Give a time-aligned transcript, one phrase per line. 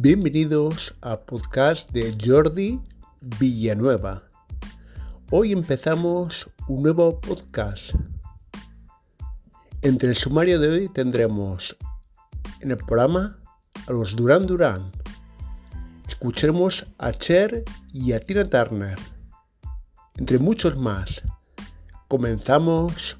[0.00, 2.80] Bienvenidos al podcast de Jordi
[3.40, 4.22] Villanueva.
[5.32, 7.96] Hoy empezamos un nuevo podcast.
[9.82, 11.76] Entre el sumario de hoy tendremos
[12.60, 13.40] en el programa
[13.88, 14.92] a los Duran Duran.
[16.06, 18.96] Escucharemos a Cher y a Tina Turner.
[20.16, 21.24] Entre muchos más.
[22.06, 23.18] Comenzamos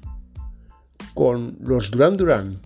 [1.13, 2.61] con los Duran Duran,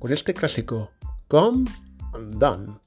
[0.00, 0.90] con este clásico
[1.28, 1.70] Come
[2.14, 2.83] and Done.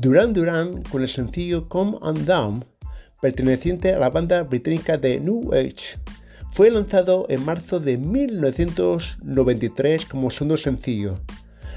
[0.00, 2.64] Duran Duran con el sencillo Come and Down,
[3.20, 5.98] perteneciente a la banda británica de New Age,
[6.52, 11.18] fue lanzado en marzo de 1993 como segundo sencillo.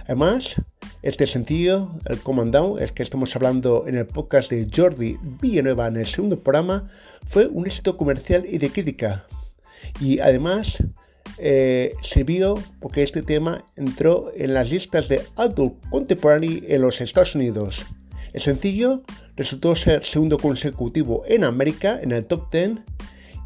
[0.05, 0.55] Además,
[1.01, 5.17] este sencillo, el Come and Down, el que estamos hablando en el podcast de Jordi
[5.41, 6.89] Villanueva en el segundo programa,
[7.27, 9.25] fue un éxito comercial y de crítica.
[9.99, 10.81] Y además
[11.39, 17.01] eh, se vio porque este tema entró en las listas de Adult Contemporary en los
[17.01, 17.83] Estados Unidos.
[18.33, 19.03] El sencillo
[19.37, 22.79] resultó ser segundo consecutivo en América, en el top 10,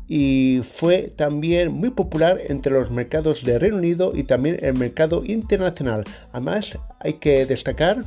[0.07, 5.23] y fue también muy popular entre los mercados de Reino Unido y también el mercado
[5.25, 6.05] internacional.
[6.31, 8.05] Además, hay que destacar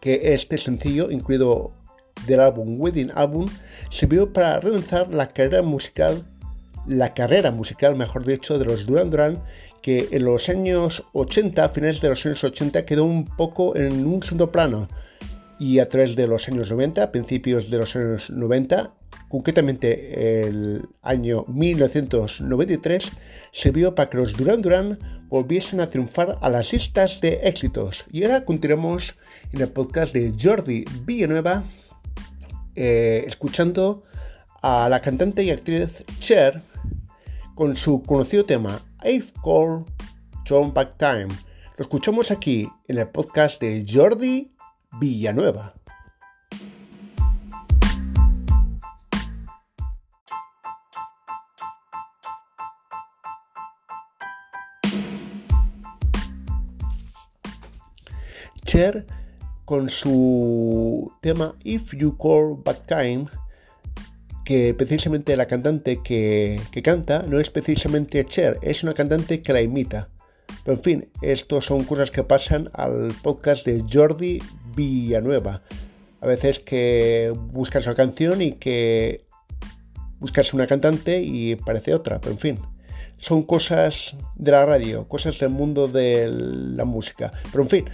[0.00, 1.72] que este sencillo, incluido
[2.26, 3.46] del álbum Wedding Album,
[3.90, 6.22] sirvió para relanzar la carrera musical,
[6.86, 9.42] la carrera musical, mejor dicho, de los Duran Duran,
[9.82, 14.06] que en los años 80, a finales de los años 80, quedó un poco en
[14.06, 14.88] un segundo plano
[15.58, 18.92] y a través de los años 90, principios de los años 90,
[19.28, 23.10] concretamente el año 1993,
[23.52, 28.04] sirvió para que los Duran Duran volviesen a triunfar a las listas de éxitos.
[28.10, 29.14] Y ahora continuamos
[29.52, 31.64] en el podcast de Jordi Villanueva,
[32.74, 34.04] eh, escuchando
[34.62, 36.60] a la cantante y actriz Cher
[37.54, 39.86] con su conocido tema I've Called
[40.46, 41.28] John Back Time.
[41.76, 44.55] Lo escuchamos aquí en el podcast de Jordi
[44.92, 45.74] Villanueva.
[58.64, 59.06] Cher
[59.64, 63.26] con su tema If You Call Back Time,
[64.44, 69.52] que precisamente la cantante que, que, canta no es precisamente Cher, es una cantante que
[69.52, 70.08] la imita.
[70.66, 74.42] Pero en fin, esto son cosas que pasan al podcast de Jordi
[74.74, 75.62] Villanueva.
[76.20, 79.28] A veces que buscas una canción y que
[80.18, 82.58] buscas una cantante y parece otra, pero en fin.
[83.16, 87.32] Son cosas de la radio, cosas del mundo de la música.
[87.52, 87.84] Pero en fin,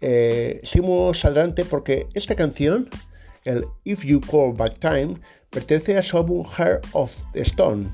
[0.00, 2.88] eh, seguimos adelante porque esta canción,
[3.44, 5.16] el If You Call Back Time,
[5.50, 7.88] pertenece a su álbum Heart of the Stone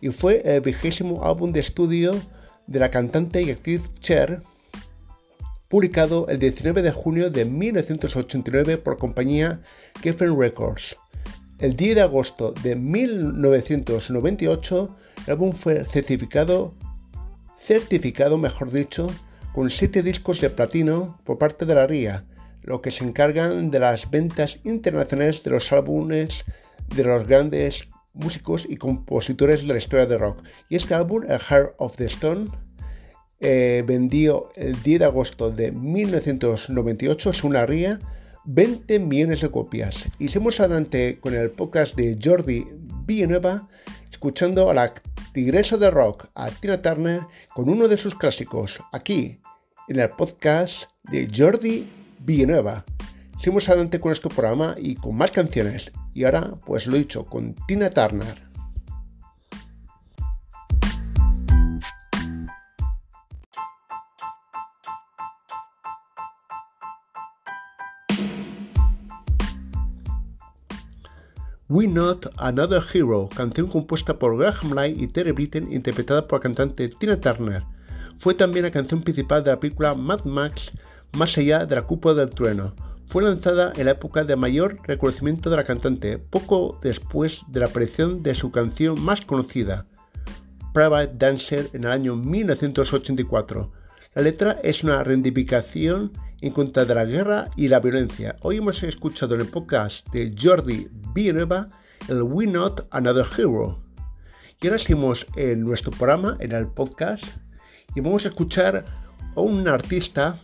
[0.00, 2.14] y fue el vigésimo álbum de estudio
[2.70, 4.40] de la cantante y actriz Cher
[5.68, 9.60] publicado el 19 de junio de 1989 por compañía
[10.02, 10.96] Geffen Records.
[11.58, 16.72] El 10 de agosto de 1998, el álbum fue certificado,
[17.56, 19.10] certificado mejor dicho,
[19.52, 22.24] con 7 discos de platino por parte de la RIA,
[22.62, 26.46] lo que se encargan de las ventas internacionales de los álbumes
[26.94, 30.42] de los grandes músicos y compositores de la historia de rock.
[30.68, 32.50] Y este álbum, el Heart of the Stone,
[33.40, 37.98] eh, vendió el 10 de agosto de 1998, es una ría,
[38.44, 40.06] 20 millones de copias.
[40.18, 42.66] Y seguimos adelante con el podcast de Jordi
[43.06, 43.68] Villanueva,
[44.10, 44.92] escuchando a la
[45.32, 47.22] tigresa de rock, a Tina Turner,
[47.54, 49.40] con uno de sus clásicos, aquí,
[49.88, 51.88] en el podcast de Jordi
[52.20, 52.84] Villanueva.
[53.40, 55.90] Seguimos adelante con este programa y con más canciones.
[56.12, 58.50] Y ahora, pues lo dicho, con Tina Turner.
[71.70, 76.42] We Not Another Hero, canción compuesta por Graham Light y Terry Britten, interpretada por la
[76.42, 77.62] cantante Tina Turner.
[78.18, 80.72] Fue también la canción principal de la película Mad Max,
[81.16, 82.89] Más allá de la cúpula del trueno.
[83.10, 87.66] Fue lanzada en la época de mayor reconocimiento de la cantante, poco después de la
[87.66, 89.84] aparición de su canción más conocida,
[90.72, 93.72] Private Dancer, en el año 1984.
[94.14, 98.36] La letra es una reivindicación en contra de la guerra y la violencia.
[98.42, 101.68] Hoy hemos escuchado en el podcast de Jordi Villanueva
[102.06, 103.80] el We Not Another Hero.
[104.60, 107.24] Y ahora seguimos en nuestro programa, en el podcast,
[107.92, 108.84] y vamos a escuchar
[109.34, 110.36] a un artista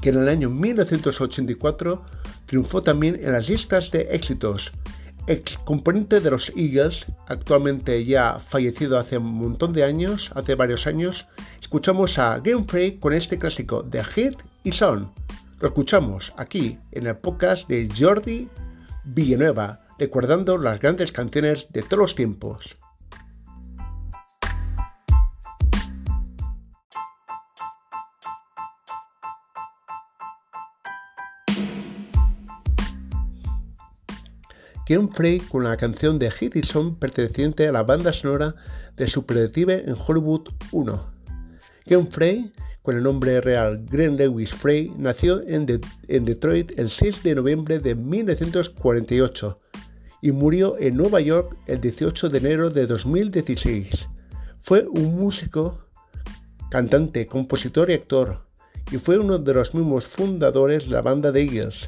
[0.00, 2.02] que en el año 1984
[2.46, 4.72] triunfó también en las listas de éxitos.
[5.26, 10.86] Ex componente de los Eagles, actualmente ya fallecido hace un montón de años, hace varios
[10.86, 11.26] años,
[11.60, 15.12] escuchamos a Game Free con este clásico de Hit y Son.
[15.60, 18.48] Lo escuchamos aquí en el podcast de Jordi
[19.04, 22.76] Villanueva, recordando las grandes canciones de todos los tiempos.
[34.86, 38.54] Ken Frey con la canción de Hit y Son perteneciente a la banda sonora
[38.96, 41.10] de Superdetective en Hollywood 1.
[41.86, 45.66] Ken Frey, con el nombre real Glenn Lewis Frey, nació en,
[46.08, 49.58] en Detroit el 6 de noviembre de 1948
[50.22, 54.08] y murió en Nueva York el 18 de enero de 2016.
[54.60, 55.86] Fue un músico,
[56.70, 58.46] cantante, compositor y actor,
[58.90, 61.86] y fue uno de los mismos fundadores de la banda de Eagles,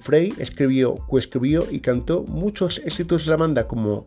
[0.00, 4.06] Frey escribió, coescribió y cantó muchos éxitos de la banda como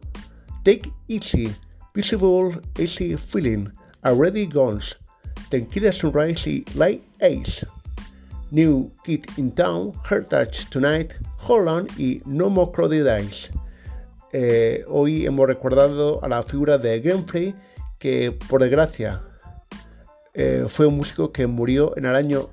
[0.63, 1.53] Take Easy,
[1.93, 3.67] Visible Easy Feeling,
[4.03, 4.97] Already Guns,
[5.49, 7.67] Tequila Sunrise y Light Ace,
[8.51, 11.13] New Kid in Town, Heart Touch Tonight,
[11.47, 13.51] Hold On y No More Crocodiles.
[14.31, 17.55] Eh, hoy hemos recordado a la figura de Glenn Frey,
[17.99, 19.21] que por desgracia
[20.33, 22.49] eh, fue un músico que murió en el año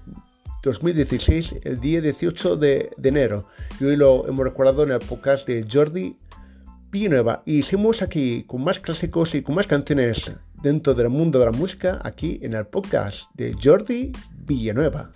[0.62, 3.46] 2016, el día 18 de, enero.
[3.80, 6.16] Y hoy lo hemos recordado en el podcast de Jordi
[6.90, 7.42] Villanueva.
[7.44, 10.30] Y seguimos aquí con más clásicos y con más canciones
[10.62, 14.12] dentro del mundo de la música, aquí en el podcast de Jordi
[14.46, 15.10] Villanueva.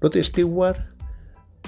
[0.00, 0.78] Rod Stewart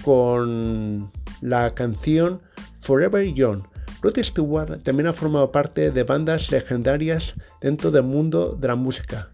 [0.02, 2.40] con la canción
[2.80, 3.62] Forever Young.
[4.00, 9.30] Rod Stewart también ha formado parte de bandas legendarias dentro del mundo de la música,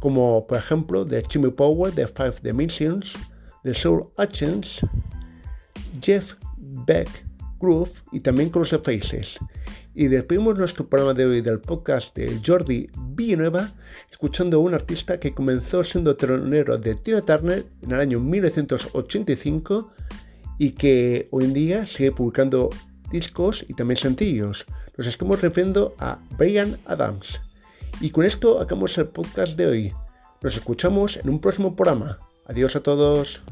[0.00, 3.14] como por ejemplo The Jimmy Power de Five Dimensions,
[3.62, 4.80] The Soul Hutchins,
[6.00, 7.08] Jeff Beck
[7.60, 9.38] Groove y también los Faces.
[9.94, 13.72] Y despedimos nuestro programa de hoy del podcast de Jordi Villanueva,
[14.10, 19.92] escuchando a un artista que comenzó siendo tronero de Tina Turner en el año 1985
[20.62, 22.70] y que hoy en día sigue publicando
[23.10, 24.64] discos y también sencillos.
[24.96, 27.40] Nos estamos refiriendo a Brian Adams.
[28.00, 29.92] Y con esto acabamos el podcast de hoy.
[30.40, 32.20] Nos escuchamos en un próximo programa.
[32.46, 33.42] Adiós a todos.